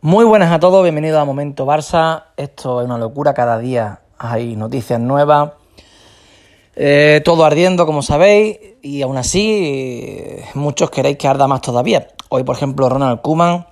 Muy 0.00 0.24
buenas 0.24 0.52
a 0.52 0.60
todos, 0.60 0.84
bienvenidos 0.84 1.20
a 1.20 1.24
Momento 1.24 1.66
Barça. 1.66 2.26
Esto 2.36 2.80
es 2.80 2.86
una 2.86 2.98
locura, 2.98 3.34
cada 3.34 3.58
día 3.58 4.02
hay 4.16 4.54
noticias 4.54 5.00
nuevas. 5.00 5.54
Eh, 6.76 7.20
todo 7.24 7.44
ardiendo, 7.44 7.84
como 7.84 8.02
sabéis, 8.02 8.60
y 8.80 9.02
aún 9.02 9.16
así 9.16 9.60
eh, 9.60 10.44
muchos 10.54 10.92
queréis 10.92 11.18
que 11.18 11.26
arda 11.26 11.48
más 11.48 11.62
todavía. 11.62 12.06
Hoy, 12.28 12.44
por 12.44 12.54
ejemplo, 12.54 12.88
Ronald 12.88 13.22
Kuman 13.22 13.66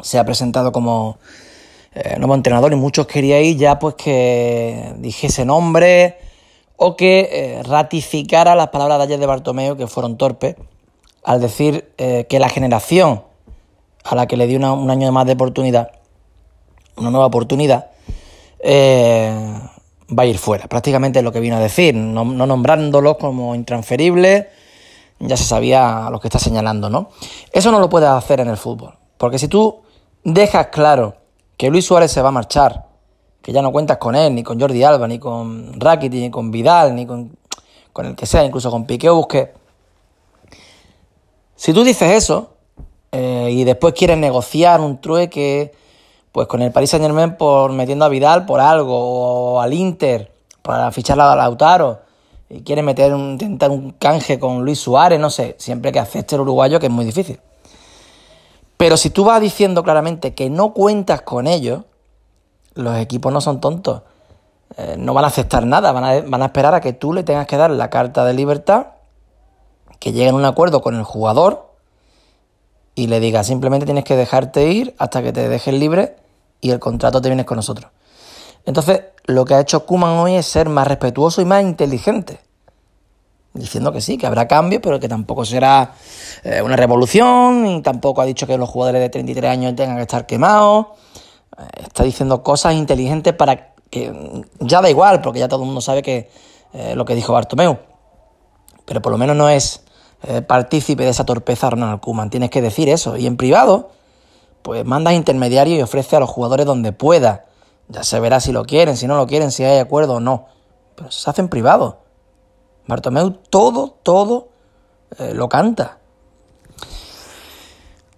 se 0.00 0.18
ha 0.18 0.24
presentado 0.24 0.72
como 0.72 1.18
eh, 1.94 2.16
nuevo 2.16 2.34
entrenador 2.34 2.72
y 2.72 2.76
muchos 2.76 3.06
queríais 3.06 3.58
ya 3.58 3.78
pues 3.78 3.96
que 3.96 4.94
dijese 4.96 5.44
nombre 5.44 6.16
o 6.76 6.96
que 6.96 7.60
ratificara 7.66 8.54
las 8.54 8.68
palabras 8.68 8.96
de 8.96 9.04
ayer 9.04 9.20
de 9.20 9.26
Bartomeu 9.26 9.76
que 9.76 9.88
fueron 9.88 10.16
torpes 10.16 10.56
al 11.22 11.42
decir 11.42 11.92
que 11.96 12.38
la 12.40 12.48
generación 12.48 13.33
a 14.04 14.14
la 14.14 14.26
que 14.26 14.36
le 14.36 14.46
dio 14.46 14.58
un 14.58 14.90
año 14.90 15.10
más 15.10 15.26
de 15.26 15.32
oportunidad, 15.32 15.90
una 16.96 17.10
nueva 17.10 17.26
oportunidad, 17.26 17.90
eh, 18.58 19.34
va 20.16 20.22
a 20.22 20.26
ir 20.26 20.38
fuera. 20.38 20.68
Prácticamente 20.68 21.18
es 21.18 21.24
lo 21.24 21.32
que 21.32 21.40
vino 21.40 21.56
a 21.56 21.60
decir, 21.60 21.94
no, 21.94 22.24
nombrándolos 22.24 23.16
como 23.16 23.54
intransferibles, 23.54 24.46
ya 25.20 25.36
se 25.36 25.44
sabía 25.44 26.08
lo 26.10 26.20
que 26.20 26.28
está 26.28 26.38
señalando, 26.38 26.90
¿no? 26.90 27.08
Eso 27.50 27.70
no 27.70 27.80
lo 27.80 27.88
puedes 27.88 28.10
hacer 28.10 28.40
en 28.40 28.48
el 28.48 28.58
fútbol, 28.58 28.94
porque 29.16 29.38
si 29.38 29.48
tú 29.48 29.82
dejas 30.22 30.68
claro 30.68 31.16
que 31.56 31.70
Luis 31.70 31.86
Suárez 31.86 32.10
se 32.10 32.20
va 32.20 32.28
a 32.28 32.32
marchar, 32.32 32.86
que 33.40 33.52
ya 33.52 33.62
no 33.62 33.72
cuentas 33.72 33.98
con 33.98 34.14
él, 34.14 34.34
ni 34.34 34.42
con 34.42 34.60
Jordi 34.60 34.82
Alba, 34.82 35.06
ni 35.06 35.18
con 35.18 35.78
Rakitic, 35.80 36.20
ni 36.20 36.30
con 36.30 36.50
Vidal, 36.50 36.94
ni 36.94 37.06
con, 37.06 37.36
con 37.92 38.06
el 38.06 38.16
que 38.16 38.26
sea, 38.26 38.44
incluso 38.44 38.70
con 38.70 38.86
Piqué 38.86 39.08
o 39.08 39.16
Busquets. 39.16 39.52
Si 41.54 41.72
tú 41.72 41.84
dices 41.84 42.10
eso, 42.10 42.53
y 43.48 43.64
después 43.64 43.94
quieres 43.94 44.18
negociar 44.18 44.80
un 44.80 45.00
trueque 45.00 45.72
pues 46.32 46.48
con 46.48 46.62
el 46.62 46.72
Paris 46.72 46.90
Saint 46.90 47.04
Germain 47.04 47.36
por 47.36 47.72
metiendo 47.72 48.04
a 48.04 48.08
Vidal 48.08 48.44
por 48.44 48.60
algo 48.60 49.54
o 49.54 49.60
al 49.60 49.72
Inter 49.72 50.32
para 50.62 50.90
fichar 50.90 51.20
a 51.20 51.36
Lautaro 51.36 52.00
y 52.50 52.62
quieres 52.62 52.84
meter 52.84 53.14
un, 53.14 53.32
intentar 53.32 53.70
un 53.70 53.92
canje 53.92 54.38
con 54.38 54.64
Luis 54.64 54.78
Suárez, 54.78 55.18
no 55.18 55.30
sé, 55.30 55.56
siempre 55.58 55.92
que 55.92 55.98
acepte 55.98 56.34
el 56.34 56.42
uruguayo 56.42 56.78
que 56.78 56.86
es 56.86 56.92
muy 56.92 57.04
difícil. 57.04 57.40
Pero 58.76 58.96
si 58.96 59.10
tú 59.10 59.24
vas 59.24 59.40
diciendo 59.40 59.82
claramente 59.82 60.34
que 60.34 60.50
no 60.50 60.72
cuentas 60.72 61.22
con 61.22 61.46
ellos, 61.46 61.82
los 62.74 62.98
equipos 62.98 63.32
no 63.32 63.40
son 63.40 63.60
tontos. 63.60 64.02
Eh, 64.76 64.96
no 64.98 65.14
van 65.14 65.24
a 65.24 65.28
aceptar 65.28 65.64
nada, 65.66 65.92
van 65.92 66.04
a, 66.04 66.20
van 66.20 66.42
a 66.42 66.46
esperar 66.46 66.74
a 66.74 66.80
que 66.80 66.92
tú 66.92 67.12
le 67.12 67.22
tengas 67.22 67.46
que 67.46 67.56
dar 67.56 67.70
la 67.70 67.90
carta 67.90 68.24
de 68.24 68.34
libertad, 68.34 68.88
que 70.00 70.12
lleguen 70.12 70.34
a 70.34 70.38
un 70.38 70.44
acuerdo 70.44 70.82
con 70.82 70.96
el 70.96 71.04
jugador 71.04 71.63
y 72.94 73.06
le 73.08 73.20
diga 73.20 73.44
simplemente 73.44 73.86
tienes 73.86 74.04
que 74.04 74.16
dejarte 74.16 74.70
ir 74.72 74.94
hasta 74.98 75.22
que 75.22 75.32
te 75.32 75.48
dejes 75.48 75.74
libre 75.74 76.16
y 76.60 76.70
el 76.70 76.78
contrato 76.78 77.20
te 77.20 77.28
vienes 77.28 77.46
con 77.46 77.56
nosotros. 77.56 77.90
Entonces, 78.66 79.02
lo 79.26 79.44
que 79.44 79.54
ha 79.54 79.60
hecho 79.60 79.84
Kuman 79.84 80.12
hoy 80.18 80.36
es 80.36 80.46
ser 80.46 80.68
más 80.68 80.88
respetuoso 80.88 81.42
y 81.42 81.44
más 81.44 81.62
inteligente. 81.62 82.40
Diciendo 83.52 83.92
que 83.92 84.00
sí, 84.00 84.18
que 84.18 84.26
habrá 84.26 84.48
cambios, 84.48 84.80
pero 84.82 84.98
que 84.98 85.08
tampoco 85.08 85.44
será 85.44 85.94
eh, 86.42 86.62
una 86.62 86.74
revolución, 86.74 87.66
y 87.66 87.82
tampoco 87.82 88.20
ha 88.20 88.24
dicho 88.24 88.46
que 88.46 88.56
los 88.56 88.68
jugadores 88.68 89.00
de 89.00 89.10
33 89.10 89.50
años 89.50 89.76
tengan 89.76 89.96
que 89.96 90.02
estar 90.02 90.26
quemados. 90.26 90.86
Eh, 91.56 91.82
está 91.82 92.02
diciendo 92.02 92.42
cosas 92.42 92.74
inteligentes 92.74 93.32
para 93.34 93.74
que 93.90 94.44
ya 94.60 94.80
da 94.80 94.90
igual, 94.90 95.20
porque 95.20 95.38
ya 95.38 95.48
todo 95.48 95.60
el 95.60 95.66
mundo 95.66 95.80
sabe 95.80 96.02
que 96.02 96.30
eh, 96.72 96.94
lo 96.96 97.04
que 97.04 97.14
dijo 97.14 97.32
Bartomeu. 97.32 97.78
Pero 98.84 99.00
por 99.00 99.12
lo 99.12 99.18
menos 99.18 99.36
no 99.36 99.48
es 99.48 99.83
eh, 100.26 100.42
partícipe 100.42 101.04
de 101.04 101.10
esa 101.10 101.26
torpeza 101.26 101.70
Ronald 101.70 102.00
Koeman. 102.00 102.30
Tienes 102.30 102.50
que 102.50 102.62
decir 102.62 102.88
eso. 102.88 103.16
Y 103.16 103.26
en 103.26 103.36
privado, 103.36 103.90
pues 104.62 104.84
mandas 104.84 105.14
intermediario 105.14 105.76
y 105.76 105.82
ofrece 105.82 106.16
a 106.16 106.20
los 106.20 106.30
jugadores 106.30 106.64
donde 106.64 106.92
pueda. 106.92 107.44
Ya 107.88 108.02
se 108.02 108.18
verá 108.20 108.40
si 108.40 108.50
lo 108.52 108.64
quieren, 108.64 108.96
si 108.96 109.06
no 109.06 109.16
lo 109.16 109.26
quieren, 109.26 109.50
si 109.50 109.64
hay 109.64 109.78
acuerdo 109.78 110.14
o 110.14 110.20
no. 110.20 110.46
Pero 110.94 111.10
se 111.10 111.28
hace 111.28 111.42
en 111.42 111.48
privado. 111.48 111.98
Bartomeu 112.86 113.30
todo, 113.50 113.96
todo 114.02 114.48
eh, 115.18 115.34
lo 115.34 115.48
canta. 115.48 115.98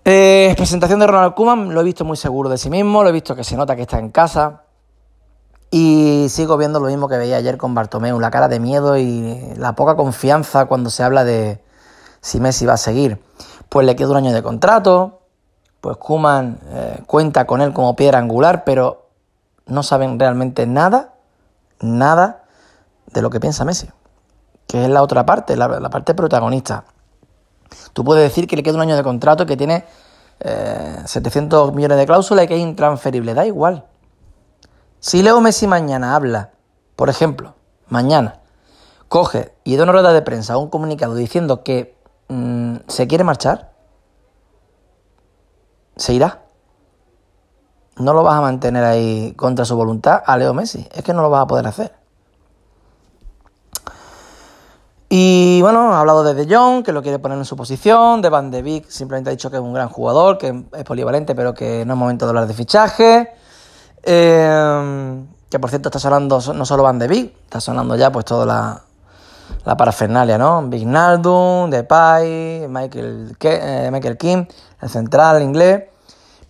Eh, 0.05 0.55
presentación 0.57 1.01
de 1.01 1.09
Ronald 1.09 1.35
Koeman, 1.35 1.75
lo 1.75 1.81
he 1.81 1.85
visto 1.85 2.05
muy 2.05 2.17
seguro 2.17 2.49
de 2.49 2.59
sí 2.59 2.71
mismo, 2.71 3.03
lo 3.03 3.09
he 3.09 3.13
visto 3.13 3.35
que 3.35 3.43
se 3.43 3.57
nota 3.57 3.75
que 3.75 3.83
está 3.83 3.99
en 3.99 4.11
casa. 4.11 4.63
Y 5.73 6.27
sigo 6.29 6.57
viendo 6.57 6.79
lo 6.79 6.87
mismo 6.87 7.09
que 7.09 7.17
veía 7.17 7.39
ayer 7.39 7.57
con 7.57 7.75
Bartomeu, 7.75 8.21
la 8.21 8.31
cara 8.31 8.47
de 8.47 8.61
miedo 8.61 8.97
y 8.97 9.55
la 9.57 9.75
poca 9.75 9.97
confianza 9.97 10.67
cuando 10.67 10.91
se 10.91 11.03
habla 11.03 11.25
de, 11.25 11.61
si 12.27 12.41
Messi 12.41 12.67
va 12.67 12.73
a 12.73 12.77
seguir. 12.77 13.23
Pues 13.69 13.87
le 13.87 13.95
queda 13.95 14.11
un 14.11 14.17
año 14.17 14.33
de 14.33 14.43
contrato, 14.43 15.21
pues 15.81 15.97
Kuman 15.97 16.59
eh, 16.71 17.03
cuenta 17.07 17.47
con 17.47 17.61
él 17.61 17.73
como 17.73 17.95
piedra 17.95 18.19
angular, 18.19 18.65
pero 18.65 19.07
no 19.67 19.85
saben 19.85 20.19
realmente 20.19 20.67
nada, 20.67 21.15
nada 21.81 22.43
de 23.13 23.23
lo 23.23 23.31
que 23.31 23.39
piensa 23.39 23.65
Messi, 23.65 23.89
que 24.67 24.85
es 24.85 24.91
la 24.91 25.03
otra 25.03 25.25
parte, 25.25 25.57
la, 25.57 25.89
parte 25.89 26.15
protagonista. 26.15 26.83
Tú 27.93 28.05
puedes 28.05 28.25
decir 28.25 28.49
que 28.49 28.57
le 28.57 28.65
queda 28.65 28.75
un 28.75 28.81
año 28.81 28.97
de 28.97 29.05
contrato, 29.05 29.47
que 29.47 29.57
tiene 29.57 29.85
700 31.05 31.69
eh, 31.69 31.73
millones 31.73 31.97
de 31.97 32.07
cláusulas 32.07 32.45
y 32.45 32.49
que 32.49 32.57
es 32.57 32.61
intransferible, 32.61 33.35
da 33.35 33.47
igual. 33.47 33.85
Si 34.99 35.23
Leo 35.23 35.41
Messi 35.41 35.69
mañana 35.69 36.17
habla, 36.17 36.51
por 36.97 37.09
ejemplo, 37.09 37.55
mañana, 37.89 38.41
coge 39.09 39.55
y 39.63 39.77
da 39.77 39.85
una 39.85 39.93
rueda 39.93 40.13
de 40.13 40.23
prensa, 40.23 40.57
un 40.57 40.71
comunicado 40.71 41.15
diciendo 41.15 41.63
que 41.63 41.96
se 42.29 43.07
quiere 43.07 43.25
marchar, 43.25 43.73
se 45.97 46.15
irá. 46.15 46.43
No 47.97 48.13
lo 48.13 48.23
vas 48.23 48.35
a 48.35 48.41
mantener 48.43 48.85
ahí 48.85 49.33
contra 49.37 49.65
su 49.65 49.75
voluntad 49.75 50.23
a 50.27 50.37
Leo 50.37 50.53
Messi. 50.53 50.87
Es 50.95 51.03
que 51.03 51.15
no 51.15 51.23
lo 51.23 51.31
vas 51.31 51.43
a 51.43 51.47
poder 51.47 51.67
hacer. 51.67 51.95
Y 55.09 55.63
bueno, 55.63 55.95
ha 55.95 56.01
hablado 56.01 56.25
de 56.25 56.35
De 56.35 56.55
Jong, 56.55 56.85
que 56.85 56.93
lo 56.93 57.01
quiere 57.01 57.19
poner 57.19 57.39
en 57.39 57.45
su 57.45 57.57
posición. 57.57 58.21
De 58.21 58.29
Van 58.29 58.51
de 58.51 58.61
Beek 58.61 58.91
simplemente 58.91 59.31
ha 59.31 59.33
dicho 59.33 59.51
que 59.51 59.57
es 59.57 59.63
un 59.63 59.73
gran 59.73 59.89
jugador, 59.89 60.37
que 60.37 60.65
es 60.77 60.85
polivalente, 60.85 61.35
pero 61.35 61.55
que 61.55 61.85
no 61.87 61.95
es 61.95 61.99
momento 61.99 62.27
de 62.27 62.31
hablar 62.31 62.47
de 62.47 62.55
fichaje. 62.55 63.33
Eh, 64.03 65.25
que 65.49 65.59
por 65.59 65.71
cierto 65.71 65.89
está 65.89 65.99
sonando 65.99 66.41
no 66.53 66.67
solo 66.67 66.83
Van 66.83 66.99
de 66.99 67.09
Beek, 67.09 67.35
está 67.45 67.61
sonando 67.61 67.97
ya 67.97 68.13
pues 68.13 68.25
toda 68.25 68.45
la, 68.45 68.86
la 69.65 69.77
parafernalia, 69.77 70.39
¿no? 70.39 70.63
Vignaldum, 70.69 71.69
Depay, 71.71 72.69
Michael, 72.69 73.37
eh, 73.41 73.89
Michael 73.93 74.17
King, 74.17 74.45
el 74.81 74.89
central, 74.89 75.43
inglés, 75.43 75.85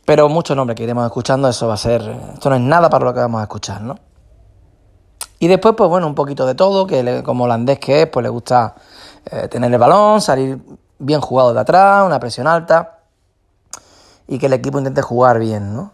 pero 0.05 0.29
muchos 0.29 0.57
nombres 0.57 0.77
que 0.77 0.85
iremos 0.85 1.05
escuchando, 1.07 1.49
eso 1.49 1.67
va 1.67 1.75
a 1.75 1.79
ser, 1.79 2.03
esto 2.35 2.51
no 2.51 2.57
es 2.57 2.63
nada 2.63 2.91
para 2.91 3.05
lo 3.07 3.15
que 3.15 3.21
vamos 3.21 3.41
a 3.41 3.45
escuchar, 3.45 3.81
¿no? 3.81 3.97
Y 5.39 5.49
después, 5.49 5.75
pues 5.77 5.89
bueno, 5.89 6.07
un 6.07 6.15
poquito 6.15 6.47
de 6.47 6.55
todo, 6.55 6.87
que 6.87 7.23
como 7.23 7.45
holandés 7.45 7.79
que 7.79 8.03
es, 8.03 8.09
pues 8.09 8.23
le 8.23 8.29
gusta 8.29 8.75
eh, 9.31 9.49
tener 9.49 9.73
el 9.73 9.79
balón, 9.79 10.21
salir 10.21 10.61
bien 10.99 11.21
jugado 11.21 11.53
de 11.53 11.61
atrás, 11.61 12.07
una 12.07 12.21
presión 12.21 12.47
alta, 12.47 13.01
y 14.29 14.39
que 14.39 14.47
el 14.47 14.53
equipo 14.55 14.79
intente 14.79 15.03
jugar 15.03 15.39
bien, 15.39 15.75
¿no? 15.75 15.93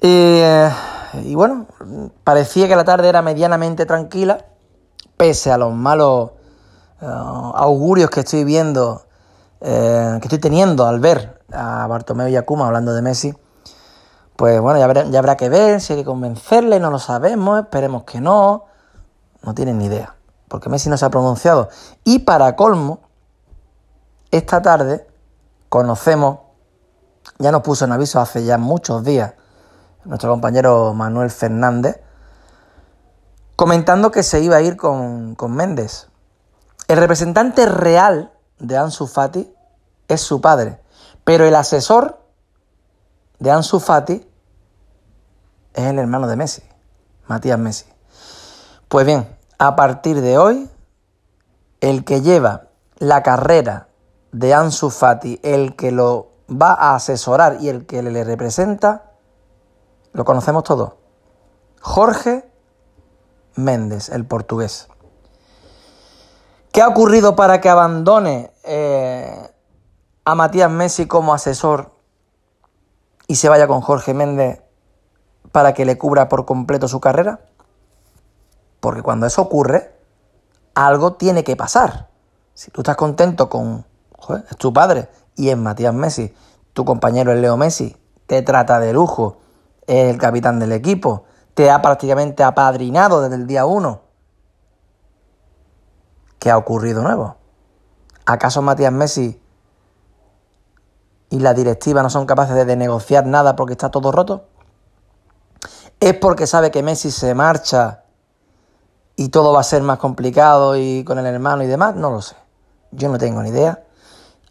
y 0.00 1.34
bueno, 1.34 1.66
parecía 2.22 2.68
que 2.68 2.76
la 2.76 2.84
tarde 2.84 3.08
era 3.08 3.20
medianamente 3.20 3.84
tranquila, 3.84 4.44
pese 5.18 5.52
a 5.52 5.58
los 5.58 5.74
malos 5.74 6.30
eh, 7.02 7.06
augurios 7.06 8.08
que 8.08 8.20
estoy 8.20 8.44
viendo, 8.44 9.02
eh, 9.60 10.16
que 10.20 10.26
estoy 10.26 10.38
teniendo 10.38 10.86
al 10.86 11.00
ver 11.00 11.42
a 11.52 11.86
Bartomeu 11.86 12.28
y 12.28 12.36
Akuma 12.36 12.66
hablando 12.66 12.94
de 12.94 13.02
Messi, 13.02 13.36
pues 14.36 14.60
bueno, 14.60 14.78
ya, 14.78 15.04
ya 15.10 15.18
habrá 15.18 15.36
que 15.36 15.48
ver 15.48 15.80
si 15.80 15.92
hay 15.92 15.98
que 15.98 16.04
convencerle, 16.04 16.80
no 16.80 16.90
lo 16.90 17.00
sabemos, 17.00 17.60
esperemos 17.60 18.04
que 18.04 18.20
no, 18.20 18.66
no 19.42 19.54
tienen 19.54 19.78
ni 19.78 19.86
idea, 19.86 20.14
porque 20.46 20.68
Messi 20.68 20.88
no 20.88 20.96
se 20.96 21.04
ha 21.04 21.10
pronunciado. 21.10 21.68
Y 22.04 22.20
para 22.20 22.54
colmo, 22.54 23.00
esta 24.30 24.62
tarde 24.62 25.06
conocemos, 25.68 26.38
ya 27.38 27.50
nos 27.50 27.62
puso 27.62 27.84
en 27.84 27.92
aviso 27.92 28.20
hace 28.20 28.44
ya 28.44 28.58
muchos 28.58 29.02
días, 29.04 29.34
nuestro 30.04 30.30
compañero 30.30 30.94
Manuel 30.94 31.30
Fernández, 31.30 32.00
comentando 33.58 34.12
que 34.12 34.22
se 34.22 34.40
iba 34.40 34.54
a 34.54 34.60
ir 34.60 34.76
con, 34.76 35.34
Méndez. 35.48 36.06
El 36.86 36.96
representante 36.96 37.66
real 37.66 38.32
de 38.60 38.76
Ansu 38.76 39.08
Fati 39.08 39.52
es 40.06 40.20
su 40.20 40.40
padre, 40.40 40.80
pero 41.24 41.44
el 41.44 41.56
asesor 41.56 42.20
de 43.40 43.50
Ansu 43.50 43.80
Fati 43.80 44.24
es 45.74 45.84
el 45.84 45.98
hermano 45.98 46.28
de 46.28 46.36
Messi, 46.36 46.62
Matías 47.26 47.58
Messi. 47.58 47.86
Pues 48.86 49.04
bien, 49.04 49.36
a 49.58 49.74
partir 49.74 50.20
de 50.20 50.38
hoy, 50.38 50.70
el 51.80 52.04
que 52.04 52.20
lleva 52.20 52.68
la 52.98 53.24
carrera 53.24 53.88
de 54.30 54.54
Ansu 54.54 54.88
Fati, 54.88 55.40
el 55.42 55.74
que 55.74 55.90
lo 55.90 56.30
va 56.48 56.74
a 56.74 56.94
asesorar 56.94 57.56
y 57.60 57.70
el 57.70 57.86
que 57.86 58.04
le 58.04 58.22
representa, 58.22 59.14
lo 60.12 60.24
conocemos 60.24 60.62
todos. 60.62 60.92
Jorge 61.80 62.48
Méndez, 63.58 64.08
el 64.08 64.24
portugués. 64.24 64.88
¿Qué 66.70 66.80
ha 66.80 66.88
ocurrido 66.88 67.34
para 67.34 67.60
que 67.60 67.68
abandone 67.68 68.52
eh, 68.62 69.50
a 70.24 70.34
Matías 70.36 70.70
Messi 70.70 71.06
como 71.06 71.34
asesor 71.34 71.90
y 73.26 73.34
se 73.34 73.48
vaya 73.48 73.66
con 73.66 73.80
Jorge 73.80 74.14
Méndez 74.14 74.62
para 75.50 75.74
que 75.74 75.84
le 75.84 75.98
cubra 75.98 76.28
por 76.28 76.46
completo 76.46 76.86
su 76.86 77.00
carrera? 77.00 77.40
Porque 78.78 79.02
cuando 79.02 79.26
eso 79.26 79.42
ocurre, 79.42 79.92
algo 80.74 81.14
tiene 81.14 81.42
que 81.42 81.56
pasar. 81.56 82.10
Si 82.54 82.70
tú 82.70 82.82
estás 82.82 82.96
contento 82.96 83.48
con 83.48 83.84
joder, 84.16 84.44
es 84.48 84.56
tu 84.56 84.72
padre 84.72 85.08
y 85.34 85.48
es 85.48 85.56
Matías 85.56 85.94
Messi, 85.94 86.32
tu 86.74 86.84
compañero 86.84 87.32
es 87.32 87.40
Leo 87.40 87.56
Messi, 87.56 87.96
te 88.26 88.42
trata 88.42 88.78
de 88.78 88.92
lujo, 88.92 89.38
es 89.88 90.10
el 90.10 90.18
capitán 90.18 90.60
del 90.60 90.70
equipo, 90.70 91.24
te 91.58 91.72
ha 91.72 91.82
prácticamente 91.82 92.44
apadrinado 92.44 93.20
desde 93.20 93.34
el 93.34 93.48
día 93.48 93.66
uno. 93.66 94.02
¿Qué 96.38 96.52
ha 96.52 96.56
ocurrido 96.56 97.02
nuevo? 97.02 97.34
¿Acaso 98.26 98.62
Matías 98.62 98.92
Messi 98.92 99.42
y 101.30 101.40
la 101.40 101.54
directiva 101.54 102.00
no 102.00 102.10
son 102.10 102.26
capaces 102.26 102.64
de 102.64 102.76
negociar 102.76 103.26
nada 103.26 103.56
porque 103.56 103.72
está 103.72 103.90
todo 103.90 104.12
roto? 104.12 104.44
¿Es 105.98 106.14
porque 106.14 106.46
sabe 106.46 106.70
que 106.70 106.84
Messi 106.84 107.10
se 107.10 107.34
marcha 107.34 108.04
y 109.16 109.30
todo 109.30 109.52
va 109.52 109.58
a 109.58 109.64
ser 109.64 109.82
más 109.82 109.98
complicado 109.98 110.76
y 110.76 111.02
con 111.02 111.18
el 111.18 111.26
hermano 111.26 111.64
y 111.64 111.66
demás? 111.66 111.96
No 111.96 112.12
lo 112.12 112.22
sé. 112.22 112.36
Yo 112.92 113.08
no 113.08 113.18
tengo 113.18 113.42
ni 113.42 113.48
idea. 113.48 113.82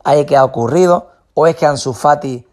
¿Hay 0.03 0.25
que 0.25 0.35
ha 0.35 0.43
ocurrido? 0.43 1.11
¿O 1.35 1.47
es 1.47 1.55
que 1.55 1.65
Ansu 1.65 1.93
Fati 1.93 2.45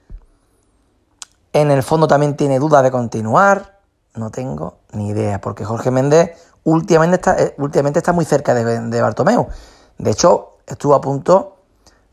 en 1.53 1.73
el 1.73 1.83
fondo 1.83 2.07
también 2.07 2.37
tiene 2.37 2.61
dudas 2.61 2.85
de 2.85 2.93
continuar? 2.93 3.74
No 4.15 4.31
tengo 4.31 4.79
ni 4.93 5.09
idea, 5.09 5.41
porque 5.41 5.65
Jorge 5.65 5.91
Méndez 5.91 6.39
últimamente 6.65 7.17
está, 7.17 7.37
eh, 7.37 7.55
últimamente 7.59 7.99
está 7.99 8.13
muy 8.13 8.25
cerca 8.25 8.55
de, 8.55 8.81
de 8.81 9.03
Bartomeu. 9.03 9.49
De 9.99 10.11
hecho, 10.11 10.59
estuvo 10.67 10.95
a 10.95 11.01
punto 11.01 11.57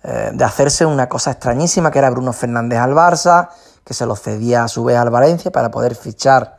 eh, 0.03 0.31
de 0.33 0.43
hacerse 0.43 0.85
una 0.85 1.07
cosa 1.07 1.31
extrañísima, 1.31 1.91
que 1.91 1.99
era 1.99 2.09
Bruno 2.09 2.33
Fernández 2.33 2.79
al 2.79 2.93
Barça, 2.93 3.49
que 3.83 3.93
se 3.93 4.05
lo 4.05 4.15
cedía 4.15 4.63
a 4.63 4.67
su 4.67 4.83
vez 4.83 4.97
al 4.97 5.11
Valencia 5.11 5.51
para 5.51 5.69
poder 5.69 5.95
fichar 5.95 6.57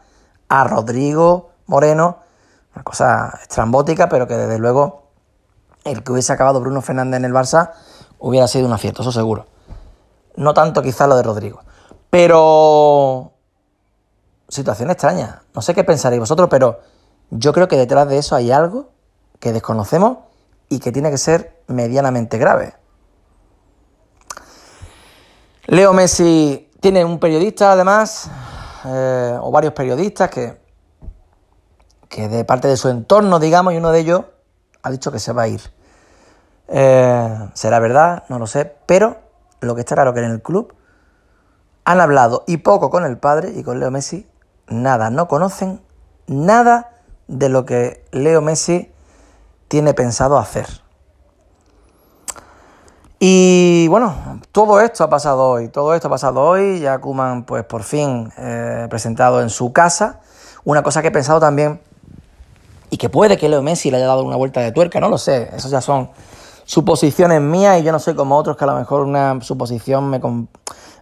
a 0.48 0.64
Rodrigo 0.64 1.50
Moreno. 1.66 2.18
Una 2.74 2.84
cosa 2.84 3.38
estrambótica, 3.42 4.08
pero 4.08 4.26
que 4.26 4.36
desde 4.36 4.58
luego 4.58 5.10
el 5.84 6.04
que 6.04 6.12
hubiese 6.12 6.32
acabado 6.32 6.60
Bruno 6.60 6.82
Fernández 6.82 7.18
en 7.18 7.24
el 7.24 7.32
Barça 7.32 7.72
hubiera 8.20 8.46
sido 8.46 8.66
un 8.66 8.72
acierto, 8.72 9.02
eso 9.02 9.10
seguro. 9.10 9.46
No 10.36 10.54
tanto 10.54 10.80
quizás 10.82 11.08
lo 11.08 11.16
de 11.16 11.22
Rodrigo. 11.22 11.60
Pero... 12.10 13.31
Situación 14.52 14.90
extraña. 14.90 15.44
No 15.54 15.62
sé 15.62 15.72
qué 15.72 15.82
pensaréis 15.82 16.20
vosotros, 16.20 16.46
pero 16.50 16.81
yo 17.31 17.54
creo 17.54 17.69
que 17.69 17.78
detrás 17.78 18.06
de 18.06 18.19
eso 18.19 18.37
hay 18.37 18.52
algo 18.52 18.90
que 19.40 19.50
desconocemos 19.50 20.19
y 20.69 20.78
que 20.78 20.93
tiene 20.93 21.10
que 21.10 21.16
ser 21.16 21.62
medianamente 21.69 22.37
grave. 22.37 22.75
Leo 25.69 25.94
Messi 25.94 26.70
tiene 26.81 27.02
un 27.02 27.19
periodista 27.19 27.72
además, 27.72 28.31
eh, 28.84 29.38
o 29.40 29.50
varios 29.50 29.72
periodistas 29.72 30.28
que, 30.28 30.60
que 32.10 32.28
de 32.28 32.44
parte 32.44 32.69
de 32.69 32.76
su 32.76 32.90
entorno, 32.90 33.38
digamos, 33.38 33.72
y 33.72 33.78
uno 33.78 33.90
de 33.90 34.00
ellos 34.00 34.25
ha 34.82 34.90
dicho 34.90 35.10
que 35.10 35.19
se 35.19 35.32
va 35.32 35.44
a 35.44 35.48
ir. 35.48 35.62
Eh, 36.69 37.48
será 37.55 37.78
verdad, 37.78 38.25
no 38.28 38.38
lo 38.38 38.46
sé, 38.46 38.76
pero 38.84 39.16
lo 39.60 39.75
que 39.75 39.81
está 39.81 39.94
claro 39.94 40.12
que 40.12 40.20
en 40.20 40.31
el 40.31 40.43
club 40.43 40.75
han 41.87 42.02
hablado 42.02 42.44
y 42.46 42.58
poco 42.58 42.90
con 42.90 43.06
el 43.06 43.16
padre 43.16 43.52
y 43.56 43.62
con 43.62 43.81
Leo 43.81 43.90
Messi, 43.90 44.28
nada, 44.68 45.10
no 45.10 45.28
conocen 45.28 45.80
nada 46.26 46.90
de 47.28 47.48
lo 47.48 47.64
que 47.64 48.04
Leo 48.12 48.40
Messi 48.40 48.90
tiene 49.68 49.94
pensado 49.94 50.38
hacer. 50.38 50.66
Y 53.18 53.86
bueno, 53.88 54.40
todo 54.50 54.80
esto 54.80 55.04
ha 55.04 55.08
pasado 55.08 55.48
hoy, 55.48 55.68
todo 55.68 55.94
esto 55.94 56.08
ha 56.08 56.10
pasado 56.10 56.40
hoy, 56.40 56.80
ya 56.80 56.98
Kuman 56.98 57.44
pues 57.44 57.64
por 57.64 57.84
fin 57.84 58.32
eh, 58.36 58.88
presentado 58.90 59.40
en 59.40 59.48
su 59.48 59.72
casa, 59.72 60.20
una 60.64 60.82
cosa 60.82 61.02
que 61.02 61.08
he 61.08 61.12
pensado 61.12 61.38
también 61.38 61.80
y 62.90 62.96
que 62.96 63.08
puede 63.08 63.36
que 63.38 63.48
Leo 63.48 63.62
Messi 63.62 63.90
le 63.92 63.98
haya 63.98 64.06
dado 64.06 64.24
una 64.24 64.34
vuelta 64.34 64.60
de 64.60 64.72
tuerca, 64.72 64.98
no 64.98 65.08
lo 65.08 65.18
sé, 65.18 65.50
eso 65.54 65.68
ya 65.68 65.80
son 65.80 66.10
suposiciones 66.64 67.40
mías 67.40 67.80
y 67.80 67.84
yo 67.84 67.92
no 67.92 67.98
soy 67.98 68.14
como 68.14 68.36
otros 68.36 68.56
que 68.56 68.64
a 68.64 68.66
lo 68.66 68.74
mejor 68.74 69.02
una 69.02 69.40
suposición 69.40 70.10
me, 70.10 70.20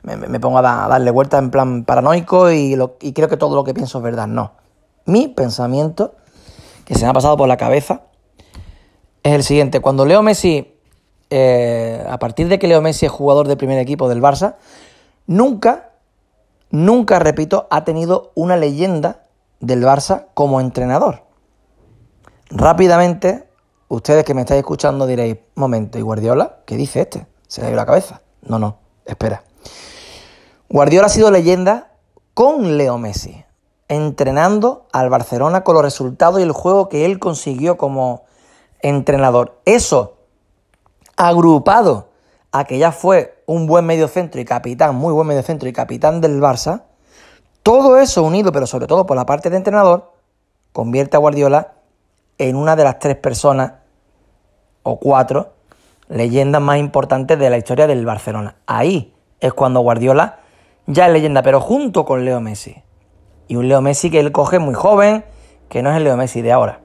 me, 0.02 0.40
ponga 0.40 0.60
a, 0.60 0.88
darle 0.88 1.10
vuelta 1.10 1.38
en 1.38 1.50
plan 1.50 1.84
paranoico 1.84 2.50
y, 2.50 2.76
y 3.00 3.12
creo 3.12 3.28
que 3.28 3.36
todo 3.36 3.54
lo 3.54 3.64
que 3.64 3.74
pienso 3.74 3.98
es 3.98 4.04
verdad. 4.04 4.26
No. 4.26 4.52
Mi 5.06 5.28
pensamiento, 5.28 6.14
que 6.84 6.94
se 6.94 7.04
me 7.04 7.10
ha 7.10 7.12
pasado 7.12 7.36
por 7.36 7.48
la 7.48 7.56
cabeza, 7.56 8.02
es 9.22 9.32
el 9.34 9.42
siguiente. 9.42 9.80
Cuando 9.80 10.06
Leo 10.06 10.22
Messi, 10.22 10.74
eh, 11.30 12.04
a 12.08 12.18
partir 12.18 12.48
de 12.48 12.58
que 12.58 12.68
Leo 12.68 12.80
Messi 12.80 13.06
es 13.06 13.12
jugador 13.12 13.48
de 13.48 13.56
primer 13.56 13.78
equipo 13.78 14.08
del 14.08 14.22
Barça, 14.22 14.56
nunca, 15.26 15.90
nunca, 16.70 17.18
repito, 17.18 17.66
ha 17.70 17.84
tenido 17.84 18.32
una 18.34 18.56
leyenda 18.56 19.24
del 19.60 19.84
Barça 19.84 20.26
como 20.34 20.60
entrenador. 20.60 21.24
Rápidamente 22.50 23.50
Ustedes 23.90 24.24
que 24.24 24.34
me 24.34 24.42
estáis 24.42 24.60
escuchando 24.60 25.04
diréis, 25.04 25.36
momento, 25.56 25.98
¿y 25.98 26.02
Guardiola? 26.02 26.58
¿Qué 26.64 26.76
dice 26.76 27.00
este? 27.00 27.26
¿Se 27.48 27.60
le 27.60 27.66
ha 27.66 27.70
ido 27.70 27.76
la 27.76 27.86
cabeza? 27.86 28.22
No, 28.42 28.56
no, 28.56 28.78
espera. 29.04 29.42
Guardiola 30.68 31.06
ha 31.06 31.10
sido 31.10 31.30
leyenda 31.30 31.92
con 32.34 32.78
Leo 32.78 32.96
Messi, 32.96 33.44
entrenando 33.88 34.86
al 34.92 35.10
Barcelona 35.10 35.64
con 35.64 35.74
los 35.74 35.82
resultados 35.82 36.38
y 36.38 36.44
el 36.44 36.52
juego 36.52 36.88
que 36.88 37.04
él 37.04 37.18
consiguió 37.18 37.76
como 37.76 38.24
entrenador. 38.80 39.60
Eso, 39.64 40.18
agrupado 41.16 42.08
a 42.52 42.64
que 42.64 42.78
ya 42.78 42.92
fue 42.92 43.42
un 43.46 43.66
buen 43.66 43.84
mediocentro 43.84 44.40
y 44.40 44.44
capitán, 44.44 44.94
muy 44.94 45.12
buen 45.12 45.26
mediocentro 45.26 45.68
y 45.68 45.72
capitán 45.72 46.20
del 46.20 46.40
Barça, 46.40 46.84
todo 47.62 47.98
eso 47.98 48.22
unido, 48.22 48.52
pero 48.52 48.66
sobre 48.66 48.86
todo 48.86 49.06
por 49.06 49.16
la 49.16 49.26
parte 49.26 49.50
de 49.50 49.56
entrenador, 49.56 50.12
convierte 50.72 51.16
a 51.16 51.20
Guardiola 51.20 51.74
en 52.38 52.56
una 52.56 52.76
de 52.76 52.84
las 52.84 52.98
tres 52.98 53.16
personas 53.16 53.72
o 54.82 54.98
cuatro 54.98 55.52
leyendas 56.08 56.62
más 56.62 56.78
importantes 56.78 57.38
de 57.38 57.50
la 57.50 57.58
historia 57.58 57.86
del 57.86 58.06
Barcelona. 58.06 58.56
Ahí 58.66 59.14
es 59.40 59.52
cuando 59.52 59.80
Guardiola 59.80 60.40
ya 60.86 61.06
es 61.06 61.12
leyenda, 61.12 61.42
pero 61.42 61.60
junto 61.60 62.04
con 62.04 62.24
Leo 62.24 62.40
Messi. 62.40 62.82
Y 63.48 63.56
un 63.56 63.68
Leo 63.68 63.80
Messi 63.80 64.10
que 64.10 64.20
él 64.20 64.32
coge 64.32 64.58
muy 64.58 64.74
joven, 64.74 65.24
que 65.68 65.82
no 65.82 65.90
es 65.90 65.96
el 65.96 66.04
Leo 66.04 66.16
Messi 66.16 66.42
de 66.42 66.52
ahora. 66.52 66.80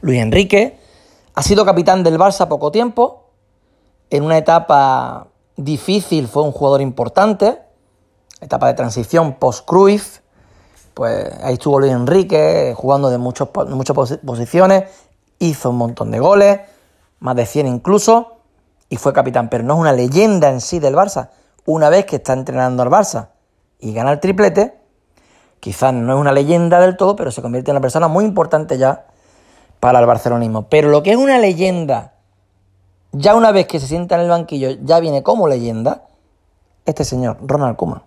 Luis 0.00 0.20
Enrique 0.20 0.78
ha 1.34 1.42
sido 1.42 1.64
capitán 1.64 2.02
del 2.02 2.18
Barça 2.18 2.48
poco 2.48 2.70
tiempo. 2.70 3.30
En 4.10 4.22
una 4.22 4.38
etapa 4.38 5.28
difícil 5.56 6.28
fue 6.28 6.42
un 6.42 6.52
jugador 6.52 6.80
importante. 6.80 7.58
Etapa 8.40 8.68
de 8.68 8.74
transición 8.74 9.34
post-Cruyff. 9.34 10.20
Pues 10.94 11.32
ahí 11.42 11.54
estuvo 11.54 11.78
Luis 11.78 11.92
Enrique 11.92 12.74
jugando 12.76 13.10
de 13.10 13.18
muchas 13.18 13.48
posiciones 13.48 14.84
hizo 15.38 15.70
un 15.70 15.76
montón 15.76 16.10
de 16.10 16.18
goles, 16.18 16.60
más 17.20 17.36
de 17.36 17.46
100 17.46 17.66
incluso, 17.66 18.37
y 18.88 18.96
fue 18.96 19.12
capitán, 19.12 19.48
pero 19.48 19.64
no 19.64 19.74
es 19.74 19.80
una 19.80 19.92
leyenda 19.92 20.48
en 20.48 20.60
sí 20.60 20.78
del 20.78 20.94
Barça. 20.94 21.30
Una 21.66 21.90
vez 21.90 22.06
que 22.06 22.16
está 22.16 22.32
entrenando 22.32 22.82
al 22.82 22.88
Barça 22.88 23.28
y 23.78 23.92
gana 23.92 24.12
el 24.12 24.20
triplete, 24.20 24.78
quizás 25.60 25.92
no 25.92 26.14
es 26.14 26.18
una 26.18 26.32
leyenda 26.32 26.80
del 26.80 26.96
todo, 26.96 27.14
pero 27.16 27.30
se 27.30 27.42
convierte 27.42 27.70
en 27.70 27.76
una 27.76 27.82
persona 27.82 28.08
muy 28.08 28.24
importante 28.24 28.78
ya 28.78 29.06
para 29.80 30.00
el 30.00 30.06
barcelonismo. 30.06 30.68
Pero 30.68 30.88
lo 30.88 31.02
que 31.02 31.10
es 31.10 31.16
una 31.16 31.38
leyenda, 31.38 32.14
ya 33.12 33.34
una 33.34 33.52
vez 33.52 33.66
que 33.66 33.78
se 33.78 33.86
sienta 33.86 34.14
en 34.14 34.22
el 34.22 34.28
banquillo, 34.28 34.70
ya 34.82 35.00
viene 35.00 35.22
como 35.22 35.48
leyenda, 35.48 36.04
este 36.86 37.04
señor, 37.04 37.36
Ronald 37.42 37.76
Koeman. 37.76 38.02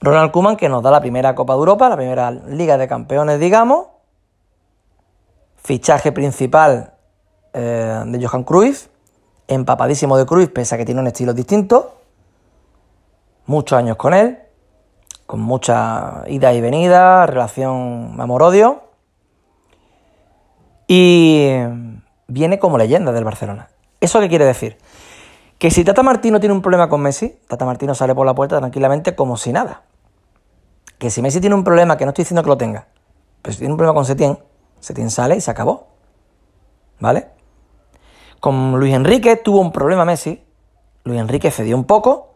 Ronald 0.00 0.30
Koeman 0.30 0.56
que 0.56 0.68
nos 0.68 0.82
da 0.84 0.92
la 0.92 1.00
primera 1.00 1.34
Copa 1.34 1.54
de 1.54 1.58
Europa, 1.58 1.88
la 1.88 1.96
primera 1.96 2.30
Liga 2.30 2.78
de 2.78 2.86
Campeones, 2.86 3.40
digamos, 3.40 3.88
Fichaje 5.56 6.12
principal 6.12 6.94
eh, 7.60 8.04
de 8.06 8.24
Johan 8.24 8.44
Cruyff, 8.44 8.86
empapadísimo 9.48 10.16
de 10.16 10.24
Cruyff, 10.24 10.50
pese 10.50 10.76
a 10.76 10.78
que 10.78 10.84
tiene 10.84 11.00
un 11.00 11.08
estilo 11.08 11.34
distinto. 11.34 11.96
Muchos 13.46 13.76
años 13.76 13.96
con 13.96 14.14
él, 14.14 14.38
con 15.26 15.40
mucha 15.40 16.22
ida 16.28 16.52
y 16.52 16.60
venida, 16.60 17.26
relación 17.26 18.14
amor-odio. 18.20 18.82
Y 20.86 21.50
viene 22.28 22.60
como 22.60 22.78
leyenda 22.78 23.10
del 23.10 23.24
Barcelona. 23.24 23.70
¿Eso 24.00 24.20
qué 24.20 24.28
quiere 24.28 24.44
decir? 24.44 24.78
Que 25.58 25.72
si 25.72 25.82
Tata 25.82 26.04
Martino 26.04 26.38
tiene 26.38 26.54
un 26.54 26.62
problema 26.62 26.88
con 26.88 27.00
Messi, 27.00 27.40
Tata 27.48 27.64
Martino 27.64 27.92
sale 27.92 28.14
por 28.14 28.24
la 28.24 28.36
puerta 28.36 28.58
tranquilamente 28.58 29.16
como 29.16 29.36
si 29.36 29.52
nada. 29.52 29.82
Que 30.98 31.10
si 31.10 31.22
Messi 31.22 31.40
tiene 31.40 31.56
un 31.56 31.64
problema, 31.64 31.96
que 31.96 32.04
no 32.04 32.10
estoy 32.10 32.22
diciendo 32.22 32.44
que 32.44 32.50
lo 32.50 32.56
tenga, 32.56 32.86
pero 33.42 33.52
si 33.52 33.58
tiene 33.58 33.72
un 33.72 33.78
problema 33.78 33.94
con 33.94 34.04
Setién, 34.04 34.38
Setién 34.78 35.10
sale 35.10 35.34
y 35.34 35.40
se 35.40 35.50
acabó. 35.50 35.88
¿Vale? 37.00 37.37
Con 38.40 38.78
Luis 38.78 38.94
Enrique 38.94 39.36
tuvo 39.36 39.60
un 39.60 39.72
problema 39.72 40.04
Messi. 40.04 40.42
Luis 41.04 41.20
Enrique 41.20 41.50
cedió 41.50 41.76
un 41.76 41.84
poco, 41.84 42.34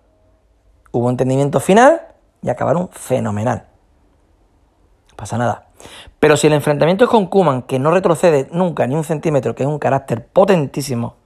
hubo 0.91 1.11
entendimiento 1.11 1.61
final 1.61 2.03
y 2.43 2.49
acabaron 2.49 2.89
fenomenal. 2.91 3.67
No 5.11 5.17
pasa 5.17 5.39
nada. 5.39 5.67
Pero 6.19 6.37
si 6.37 6.47
el 6.47 6.53
enfrentamiento 6.53 7.05
es 7.05 7.11
con 7.11 7.27
Kuman, 7.27 7.63
que 7.63 7.79
no 7.79 7.91
retrocede 7.91 8.49
nunca 8.53 8.87
ni 8.87 8.95
un 8.95 9.05
centímetro, 9.05 9.55
que 9.55 9.63
es 9.65 9.69
un 9.69 9.79
carácter 9.79 10.27
potentísimo, 10.27 11.17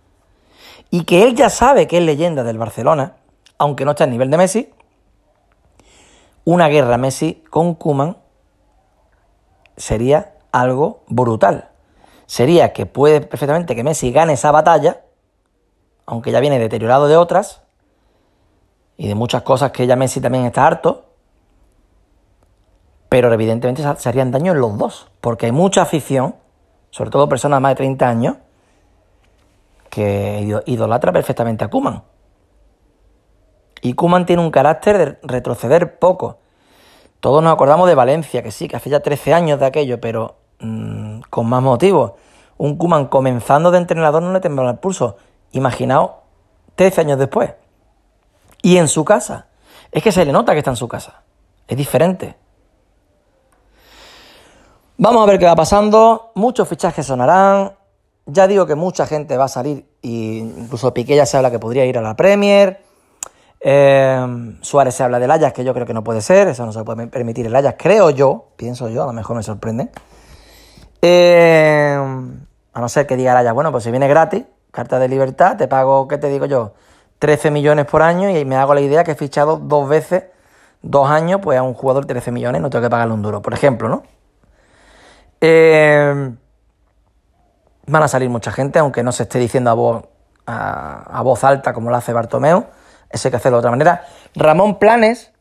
y 0.90 1.04
que 1.04 1.22
él 1.22 1.34
ya 1.34 1.50
sabe 1.50 1.86
que 1.86 1.98
es 1.98 2.02
leyenda 2.02 2.42
del 2.42 2.58
Barcelona, 2.58 3.16
aunque 3.58 3.84
no 3.84 3.92
esté 3.92 4.04
al 4.04 4.10
nivel 4.10 4.30
de 4.30 4.36
Messi, 4.36 4.70
una 6.44 6.68
guerra 6.68 6.96
Messi 6.96 7.42
con 7.50 7.74
Kuman 7.74 8.16
sería 9.76 10.34
algo 10.52 11.02
brutal. 11.08 11.70
Sería 12.26 12.72
que 12.72 12.86
puede 12.86 13.20
perfectamente 13.20 13.74
que 13.74 13.84
Messi 13.84 14.12
gane 14.12 14.34
esa 14.34 14.50
batalla, 14.50 15.02
aunque 16.06 16.32
ya 16.32 16.40
viene 16.40 16.58
deteriorado 16.58 17.08
de 17.08 17.16
otras, 17.16 17.62
y 18.96 19.08
de 19.08 19.14
muchas 19.14 19.42
cosas 19.42 19.72
que 19.72 19.86
ya 19.86 19.96
Messi 19.96 20.20
también 20.20 20.44
está 20.44 20.66
harto, 20.66 21.06
pero 23.08 23.32
evidentemente 23.32 23.82
se 23.96 24.08
harían 24.08 24.30
daño 24.30 24.52
en 24.52 24.60
los 24.60 24.76
dos, 24.76 25.08
porque 25.20 25.46
hay 25.46 25.52
mucha 25.52 25.82
afición, 25.82 26.34
sobre 26.90 27.10
todo 27.10 27.28
personas 27.28 27.60
más 27.60 27.72
de 27.72 27.76
30 27.76 28.08
años, 28.08 28.36
que 29.90 30.60
idolatra 30.66 31.12
perfectamente 31.12 31.64
a 31.64 31.68
Kuman. 31.68 32.02
Y 33.82 33.94
Kuman 33.94 34.26
tiene 34.26 34.42
un 34.42 34.50
carácter 34.50 34.98
de 34.98 35.18
retroceder 35.22 35.98
poco. 35.98 36.38
Todos 37.20 37.42
nos 37.42 37.52
acordamos 37.52 37.86
de 37.88 37.94
Valencia, 37.94 38.42
que 38.42 38.50
sí, 38.50 38.68
que 38.68 38.76
hace 38.76 38.90
ya 38.90 39.00
13 39.00 39.32
años 39.32 39.60
de 39.60 39.66
aquello, 39.66 40.00
pero 40.00 40.36
mm, 40.60 41.20
con 41.30 41.46
más 41.46 41.62
motivo. 41.62 42.16
Un 42.58 42.76
Kuman 42.76 43.06
comenzando 43.06 43.70
de 43.70 43.78
entrenador 43.78 44.22
no 44.22 44.32
le 44.32 44.40
temblaba 44.40 44.70
el 44.70 44.78
pulso. 44.78 45.16
Imaginaos 45.52 46.12
13 46.76 47.02
años 47.02 47.18
después. 47.18 47.52
Y 48.62 48.78
en 48.78 48.88
su 48.88 49.04
casa. 49.04 49.46
Es 49.92 50.02
que 50.02 50.12
se 50.12 50.24
le 50.24 50.32
nota 50.32 50.52
que 50.52 50.58
está 50.58 50.70
en 50.70 50.76
su 50.76 50.88
casa. 50.88 51.22
Es 51.68 51.76
diferente. 51.76 52.36
Vamos 54.98 55.22
a 55.22 55.26
ver 55.26 55.38
qué 55.38 55.44
va 55.44 55.56
pasando. 55.56 56.32
Muchos 56.34 56.68
fichajes 56.68 57.06
sonarán. 57.06 57.72
Ya 58.24 58.46
digo 58.46 58.66
que 58.66 58.74
mucha 58.74 59.06
gente 59.06 59.36
va 59.36 59.44
a 59.44 59.48
salir. 59.48 59.86
Y 60.02 60.38
incluso 60.38 60.92
Piqué 60.94 61.16
ya 61.16 61.26
se 61.26 61.36
habla 61.36 61.50
que 61.50 61.58
podría 61.58 61.84
ir 61.84 61.98
a 61.98 62.02
la 62.02 62.16
Premier. 62.16 62.82
Eh, 63.60 64.56
Suárez 64.62 64.94
se 64.94 65.02
habla 65.02 65.18
del 65.18 65.30
Ajax, 65.30 65.52
que 65.52 65.64
yo 65.64 65.74
creo 65.74 65.86
que 65.86 65.94
no 65.94 66.02
puede 66.02 66.20
ser. 66.20 66.48
Eso 66.48 66.64
no 66.64 66.72
se 66.72 66.82
puede 66.84 67.06
permitir 67.08 67.46
el 67.46 67.54
Ajax, 67.54 67.76
creo 67.78 68.10
yo. 68.10 68.48
Pienso 68.56 68.88
yo, 68.88 69.02
a 69.02 69.06
lo 69.06 69.12
mejor 69.12 69.36
me 69.36 69.42
sorprende. 69.42 69.90
Eh, 71.02 71.96
a 72.72 72.80
no 72.80 72.88
ser 72.88 73.06
que 73.06 73.16
diga 73.16 73.38
Ajax, 73.38 73.54
bueno, 73.54 73.72
pues 73.72 73.84
si 73.84 73.90
viene 73.90 74.08
gratis, 74.08 74.44
carta 74.70 74.98
de 74.98 75.08
libertad, 75.08 75.56
te 75.56 75.68
pago, 75.68 76.08
¿qué 76.08 76.18
te 76.18 76.28
digo 76.28 76.46
yo? 76.46 76.74
13 77.18 77.50
millones 77.50 77.86
por 77.86 78.02
año 78.02 78.28
y 78.28 78.44
me 78.44 78.56
hago 78.56 78.74
la 78.74 78.82
idea 78.82 79.04
que 79.04 79.12
he 79.12 79.14
fichado 79.14 79.56
dos 79.56 79.88
veces, 79.88 80.24
dos 80.82 81.08
años, 81.08 81.40
pues 81.42 81.58
a 81.58 81.62
un 81.62 81.74
jugador 81.74 82.04
13 82.04 82.30
millones, 82.32 82.60
no 82.60 82.68
tengo 82.68 82.82
que 82.82 82.90
pagarle 82.90 83.14
un 83.14 83.22
duro, 83.22 83.40
por 83.40 83.54
ejemplo, 83.54 83.88
¿no? 83.88 84.02
Eh, 85.40 86.30
van 87.86 88.02
a 88.02 88.08
salir 88.08 88.28
mucha 88.28 88.52
gente, 88.52 88.78
aunque 88.78 89.02
no 89.02 89.12
se 89.12 89.22
esté 89.22 89.38
diciendo 89.38 89.70
a 89.70 89.74
voz, 89.74 90.04
a, 90.46 91.22
voz 91.22 91.44
alta 91.44 91.72
como 91.72 91.90
lo 91.90 91.96
hace 91.96 92.12
Bartomeu. 92.12 92.66
Eso 93.08 93.28
hay 93.28 93.30
que 93.30 93.36
hacerlo 93.36 93.56
de 93.56 93.60
otra 93.60 93.70
manera. 93.70 94.04
Ramón 94.34 94.78
Planes, 94.78 95.32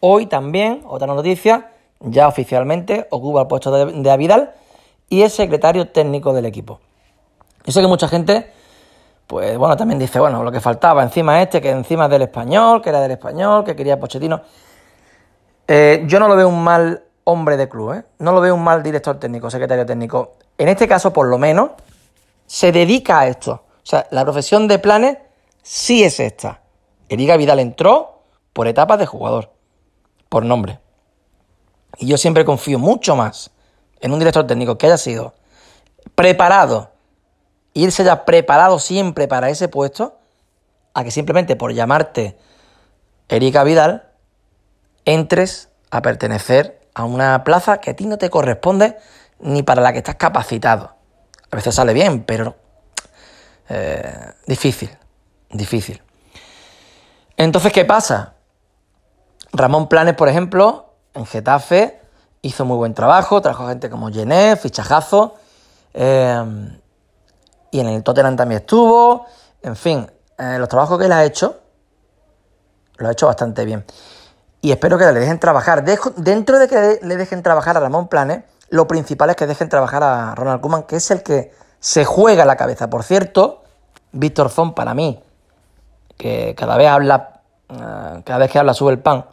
hoy 0.00 0.26
también, 0.26 0.82
otra 0.86 1.06
noticia, 1.06 1.70
ya 2.00 2.28
oficialmente 2.28 3.08
ocupa 3.10 3.42
el 3.42 3.46
puesto 3.46 3.72
de, 3.72 4.00
de 4.00 4.10
Avidal 4.10 4.54
y 5.14 5.22
es 5.22 5.32
secretario 5.32 5.90
técnico 5.90 6.32
del 6.32 6.44
equipo. 6.44 6.80
Yo 7.64 7.70
sé 7.72 7.80
que 7.80 7.86
mucha 7.86 8.08
gente, 8.08 8.50
pues 9.28 9.56
bueno, 9.56 9.76
también 9.76 10.00
dice, 10.00 10.18
bueno, 10.18 10.42
lo 10.42 10.50
que 10.50 10.60
faltaba 10.60 11.04
encima 11.04 11.40
este, 11.40 11.60
que 11.60 11.70
encima 11.70 12.08
del 12.08 12.22
español, 12.22 12.82
que 12.82 12.88
era 12.88 13.00
del 13.00 13.12
español, 13.12 13.62
que 13.62 13.76
quería 13.76 14.00
Pochettino. 14.00 14.42
Eh, 15.68 16.02
yo 16.08 16.18
no 16.18 16.26
lo 16.26 16.34
veo 16.34 16.48
un 16.48 16.64
mal 16.64 17.04
hombre 17.22 17.56
de 17.56 17.68
club, 17.68 17.92
¿eh? 17.92 18.04
No 18.18 18.32
lo 18.32 18.40
veo 18.40 18.56
un 18.56 18.64
mal 18.64 18.82
director 18.82 19.16
técnico, 19.20 19.48
secretario 19.50 19.86
técnico. 19.86 20.32
En 20.58 20.68
este 20.68 20.88
caso, 20.88 21.12
por 21.12 21.28
lo 21.28 21.38
menos, 21.38 21.70
se 22.44 22.72
dedica 22.72 23.20
a 23.20 23.28
esto. 23.28 23.52
O 23.52 23.86
sea, 23.86 24.08
la 24.10 24.24
profesión 24.24 24.66
de 24.66 24.80
planes 24.80 25.18
sí 25.62 26.02
es 26.02 26.18
esta. 26.18 26.60
Eriga 27.08 27.36
Vidal 27.36 27.60
entró 27.60 28.24
por 28.52 28.66
etapas 28.66 28.98
de 28.98 29.06
jugador, 29.06 29.52
por 30.28 30.44
nombre. 30.44 30.80
Y 31.98 32.08
yo 32.08 32.18
siempre 32.18 32.44
confío 32.44 32.80
mucho 32.80 33.14
más 33.14 33.53
en 34.04 34.12
un 34.12 34.18
director 34.18 34.46
técnico 34.46 34.76
que 34.76 34.84
haya 34.84 34.98
sido 34.98 35.32
preparado, 36.14 36.90
irse 37.72 38.04
ya 38.04 38.26
preparado 38.26 38.78
siempre 38.78 39.28
para 39.28 39.48
ese 39.48 39.68
puesto, 39.68 40.18
a 40.92 41.04
que 41.04 41.10
simplemente 41.10 41.56
por 41.56 41.72
llamarte 41.72 42.36
Erika 43.30 43.64
Vidal 43.64 44.10
entres 45.06 45.70
a 45.90 46.02
pertenecer 46.02 46.86
a 46.92 47.04
una 47.04 47.44
plaza 47.44 47.78
que 47.78 47.92
a 47.92 47.96
ti 47.96 48.04
no 48.04 48.18
te 48.18 48.28
corresponde 48.28 48.98
ni 49.40 49.62
para 49.62 49.80
la 49.80 49.92
que 49.92 49.98
estás 49.98 50.16
capacitado. 50.16 50.94
A 51.50 51.56
veces 51.56 51.74
sale 51.74 51.94
bien, 51.94 52.24
pero 52.24 52.56
eh, 53.70 54.32
difícil, 54.46 54.90
difícil. 55.48 56.02
Entonces, 57.38 57.72
¿qué 57.72 57.86
pasa? 57.86 58.34
Ramón 59.54 59.88
Planes, 59.88 60.14
por 60.14 60.28
ejemplo, 60.28 60.92
en 61.14 61.24
Getafe 61.24 62.03
hizo 62.44 62.64
muy 62.64 62.76
buen 62.76 62.94
trabajo, 62.94 63.42
trajo 63.42 63.68
gente 63.68 63.90
como 63.90 64.10
Gené, 64.10 64.56
fichajazo, 64.56 65.34
eh, 65.92 66.78
y 67.70 67.80
en 67.80 67.88
el 67.88 68.02
Tottenham 68.02 68.36
también 68.36 68.60
estuvo, 68.60 69.26
en 69.62 69.76
fin, 69.76 70.10
eh, 70.38 70.56
los 70.58 70.68
trabajos 70.68 70.98
que 70.98 71.06
él 71.06 71.12
ha 71.12 71.24
hecho, 71.24 71.60
lo 72.96 73.08
ha 73.08 73.12
hecho 73.12 73.26
bastante 73.26 73.64
bien 73.64 73.84
y 74.64 74.72
espero 74.72 74.96
que 74.96 75.04
le 75.04 75.20
dejen 75.20 75.38
trabajar. 75.38 75.84
dentro 75.84 76.58
de 76.58 76.68
que 76.68 76.98
le 77.02 77.16
dejen 77.16 77.42
trabajar 77.42 77.76
a 77.76 77.80
Ramón 77.80 78.08
Planes, 78.08 78.44
lo 78.70 78.88
principal 78.88 79.28
es 79.28 79.36
que 79.36 79.46
dejen 79.46 79.68
trabajar 79.68 80.02
a 80.02 80.34
Ronald 80.34 80.62
Koeman, 80.62 80.84
que 80.84 80.96
es 80.96 81.10
el 81.10 81.22
que 81.22 81.52
se 81.80 82.06
juega 82.06 82.46
la 82.46 82.56
cabeza. 82.56 82.88
Por 82.88 83.02
cierto, 83.02 83.62
Víctor 84.12 84.48
Fon, 84.48 84.72
para 84.74 84.94
mí, 84.94 85.22
que 86.16 86.54
cada 86.56 86.78
vez 86.78 86.88
habla, 86.88 87.42
eh, 87.68 88.22
cada 88.24 88.38
vez 88.38 88.50
que 88.50 88.58
habla 88.58 88.72
sube 88.72 88.92
el 88.92 89.00
pan. 89.00 89.26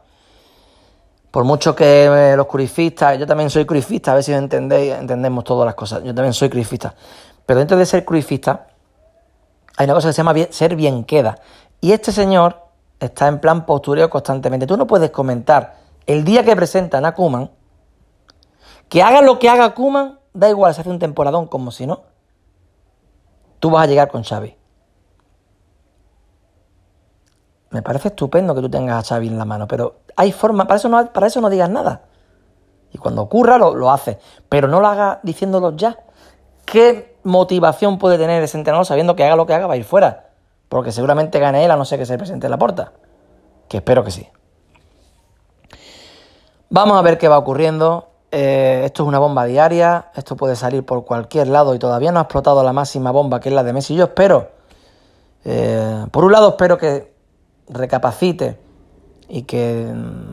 Por 1.32 1.46
mucho 1.46 1.74
que 1.74 2.06
eh, 2.06 2.36
los 2.36 2.46
curifistas, 2.46 3.18
yo 3.18 3.26
también 3.26 3.50
soy 3.50 3.66
curifista, 3.66 4.12
a 4.12 4.16
ver 4.16 4.24
si 4.24 4.34
entendéis, 4.34 4.94
entendemos 4.94 5.46
todas 5.46 5.66
las 5.66 5.76
cosas. 5.76 6.04
Yo 6.04 6.14
también 6.14 6.34
soy 6.34 6.50
curifista. 6.50 6.94
Pero 7.46 7.60
dentro 7.60 7.78
de 7.78 7.86
ser 7.86 8.04
curifista, 8.04 8.68
hay 9.78 9.86
una 9.86 9.94
cosa 9.94 10.10
que 10.10 10.14
se 10.14 10.18
llama 10.18 10.36
ser 10.50 10.76
bien 10.76 11.06
queda. 11.06 11.40
Y 11.80 11.94
este 11.94 12.12
señor 12.12 12.58
está 13.00 13.28
en 13.28 13.40
plan 13.40 13.66
postureo 13.66 14.10
constantemente. 14.10 14.68
Tú 14.68 14.76
no 14.76 14.86
puedes 14.88 15.10
comentar 15.10 15.78
el 16.06 16.26
día 16.26 16.44
que 16.44 16.56
presentan 16.56 17.06
a 17.06 17.14
Kuman, 17.16 17.50
que 18.90 19.02
haga 19.02 19.22
lo 19.22 19.40
que 19.40 19.50
haga 19.50 19.74
Kuman, 19.74 20.20
da 20.34 20.50
igual, 20.50 20.74
se 20.74 20.82
hace 20.82 20.90
un 20.90 21.00
temporadón 21.00 21.48
como 21.48 21.72
si 21.72 21.88
no. 21.88 22.04
Tú 23.60 23.70
vas 23.70 23.84
a 23.84 23.88
llegar 23.88 24.10
con 24.10 24.24
Xavi. 24.24 24.61
Me 27.72 27.82
parece 27.82 28.10
estupendo 28.10 28.54
que 28.54 28.62
tú 28.62 28.70
tengas 28.70 29.04
a 29.04 29.16
Xavi 29.16 29.28
en 29.28 29.38
la 29.38 29.46
mano, 29.46 29.68
pero 29.68 30.02
hay 30.16 30.32
forma, 30.32 30.68
para 30.68 30.78
eso 30.78 30.90
no, 30.90 31.12
para 31.12 31.28
eso 31.28 31.42
no 31.42 31.50
digas 31.50 31.70
nada. 31.70 32.04
Y 32.94 32.98
cuando 32.98 33.22
ocurra 33.22 33.58
lo, 33.58 33.74
lo 33.74 33.92
haces, 33.92 34.18
pero 34.50 34.68
no 34.68 34.82
lo 34.82 34.88
hagas 34.88 35.20
diciéndolo 35.24 35.76
ya. 35.76 35.98
¿Qué 36.66 37.18
motivación 37.24 37.98
puede 37.98 38.18
tener 38.18 38.44
ese 38.44 38.58
entrenador 38.58 38.86
sabiendo 38.86 39.16
que 39.16 39.24
haga 39.24 39.36
lo 39.36 39.46
que 39.46 39.54
haga 39.54 39.68
va 39.68 39.74
a 39.76 39.78
ir 39.78 39.86
fuera? 39.86 40.30
Porque 40.68 40.92
seguramente 40.92 41.40
gane 41.40 41.66
él 41.66 41.72
a 41.72 41.76
no 41.76 41.86
ser 41.86 42.00
que 42.00 42.06
se 42.06 42.18
presente 42.18 42.48
en 42.48 42.52
la 42.52 42.58
puerta. 42.58 42.94
Que 43.68 43.78
espero 43.78 44.04
que 44.04 44.12
sí. 44.12 44.28
Vamos 46.70 46.98
a 46.98 47.02
ver 47.02 47.18
qué 47.18 47.28
va 47.28 47.38
ocurriendo. 47.38 48.08
Eh, 48.32 48.84
esto 48.86 49.04
es 49.04 49.08
una 49.08 49.20
bomba 49.20 49.44
diaria. 49.46 50.12
Esto 50.16 50.38
puede 50.38 50.56
salir 50.56 50.86
por 50.86 51.04
cualquier 51.04 51.48
lado 51.48 51.76
y 51.76 51.80
todavía 51.80 52.14
no 52.14 52.20
ha 52.20 52.24
explotado 52.24 52.64
la 52.64 52.72
máxima 52.72 53.12
bomba 53.12 53.42
que 53.42 53.50
es 53.50 53.56
la 53.56 53.64
de 53.64 53.74
Messi. 53.74 53.96
Yo 53.96 54.06
espero. 54.06 54.52
Eh, 55.44 56.06
por 56.12 56.24
un 56.24 56.32
lado 56.32 56.50
espero 56.50 56.78
que 56.78 57.11
recapacite 57.72 58.58
y 59.34 59.44
que, 59.44 59.90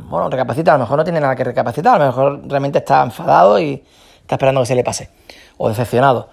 bueno, 0.09 0.29
recapacita, 0.29 0.75
a 0.75 0.79
lo 0.79 0.85
mejor 0.85 0.99
no 0.99 1.05
tiene 1.05 1.21
nada 1.21 1.37
que 1.37 1.45
recapacitar, 1.45 1.95
a 1.95 2.05
lo 2.05 2.07
mejor 2.07 2.41
realmente 2.49 2.79
está 2.79 3.05
enfadado 3.05 3.61
y 3.61 3.85
está 4.21 4.35
esperando 4.35 4.61
que 4.61 4.67
se 4.67 4.75
le 4.75 4.83
pase, 4.83 5.11
o 5.57 5.69
decepcionado. 5.69 6.31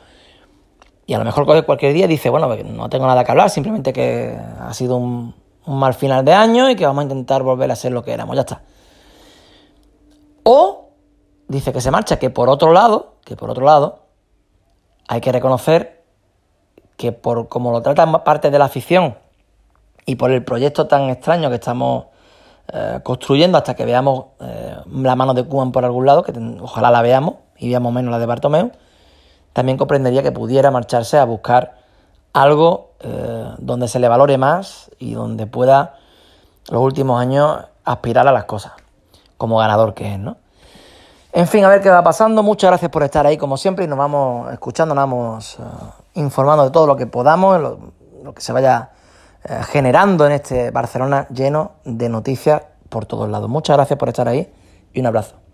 Y 1.05 1.13
a 1.13 1.19
lo 1.19 1.25
mejor 1.25 1.45
cualquier 1.65 1.93
día 1.93 2.07
dice, 2.07 2.29
bueno, 2.29 2.47
pues 2.47 2.65
no 2.65 2.89
tengo 2.89 3.05
nada 3.05 3.23
que 3.23 3.31
hablar, 3.31 3.51
simplemente 3.51 3.93
que 3.93 4.35
ha 4.59 4.73
sido 4.73 4.97
un, 4.97 5.35
mal 5.67 5.93
final 5.93 6.25
de 6.25 6.33
año 6.33 6.69
y 6.69 6.75
que 6.75 6.85
vamos 6.85 7.01
a 7.01 7.03
intentar 7.03 7.43
volver 7.43 7.69
a 7.71 7.75
ser 7.75 7.91
lo 7.91 8.03
que 8.03 8.11
éramos, 8.11 8.35
ya 8.35 8.41
está. 8.41 8.63
O 10.43 10.89
dice 11.47 11.71
que 11.71 11.81
se 11.81 11.91
marcha, 11.91 12.17
que 12.17 12.31
por 12.31 12.49
otro 12.49 12.73
lado, 12.73 13.17
que 13.23 13.35
por 13.35 13.51
otro 13.51 13.65
lado, 13.65 14.05
hay 15.07 15.21
que 15.21 15.31
reconocer 15.31 16.03
que 16.97 17.11
por 17.11 17.47
como 17.47 17.71
lo 17.71 17.81
trata 17.81 18.23
parte 18.23 18.49
de 18.49 18.57
la 18.57 18.65
afición 18.65 19.17
y 20.05 20.15
por 20.15 20.31
el 20.31 20.43
proyecto 20.43 20.87
tan 20.87 21.09
extraño 21.09 21.49
que 21.49 21.55
estamos 21.55 22.05
eh, 22.73 22.99
construyendo 23.03 23.57
hasta 23.57 23.75
que 23.75 23.85
veamos 23.85 24.25
eh, 24.39 24.75
la 24.91 25.15
mano 25.15 25.33
de 25.33 25.43
Cuban 25.43 25.71
por 25.71 25.85
algún 25.85 26.05
lado, 26.05 26.23
que 26.23 26.33
ojalá 26.61 26.91
la 26.91 27.01
veamos 27.01 27.35
y 27.57 27.69
veamos 27.69 27.93
menos 27.93 28.11
la 28.11 28.19
de 28.19 28.25
Bartomeu, 28.25 28.71
también 29.53 29.77
comprendería 29.77 30.23
que 30.23 30.31
pudiera 30.31 30.71
marcharse 30.71 31.17
a 31.17 31.25
buscar 31.25 31.75
algo 32.33 32.91
eh, 32.99 33.49
donde 33.59 33.87
se 33.87 33.99
le 33.99 34.07
valore 34.07 34.37
más 34.37 34.91
y 34.99 35.13
donde 35.13 35.47
pueda 35.47 35.95
los 36.69 36.81
últimos 36.81 37.21
años 37.21 37.59
aspirar 37.83 38.27
a 38.27 38.31
las 38.31 38.45
cosas, 38.45 38.73
como 39.37 39.57
ganador 39.57 39.93
que 39.93 40.13
es, 40.13 40.19
¿no? 40.19 40.37
En 41.31 41.47
fin, 41.47 41.65
a 41.65 41.67
ver 41.67 41.81
qué 41.81 41.89
va 41.89 42.01
pasando. 42.01 42.43
Muchas 42.43 42.69
gracias 42.69 42.89
por 42.89 43.03
estar 43.03 43.27
ahí, 43.27 43.35
como 43.35 43.57
siempre, 43.57 43.83
y 43.83 43.89
nos 43.89 43.97
vamos 43.97 44.51
escuchando, 44.53 44.95
nos 44.95 45.01
vamos 45.01 45.57
informando 46.13 46.63
de 46.63 46.71
todo 46.71 46.87
lo 46.87 46.95
que 46.95 47.07
podamos, 47.07 47.59
lo, 47.59 48.33
que 48.33 48.41
se 48.41 48.53
vaya 48.53 48.91
eh, 49.47 49.61
generando 49.69 50.25
en 50.25 50.31
este 50.33 50.71
Barcelona 50.71 51.27
lleno 51.29 51.73
de 51.85 52.09
noticias 52.09 52.63
por 52.89 53.05
todos 53.05 53.29
lados. 53.29 53.49
Muchas 53.49 53.75
gracias 53.77 53.99
por 53.99 54.09
estar 54.09 54.27
ahí 54.27 54.51
y 54.91 54.99
un 54.99 55.05
abrazo. 55.05 55.44